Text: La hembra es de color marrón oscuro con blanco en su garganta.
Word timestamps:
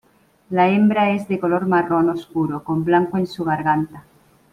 La 0.49 0.67
hembra 0.67 1.11
es 1.11 1.27
de 1.27 1.39
color 1.39 1.67
marrón 1.67 2.09
oscuro 2.09 2.63
con 2.63 2.83
blanco 2.83 3.19
en 3.19 3.27
su 3.27 3.43
garganta. 3.43 4.03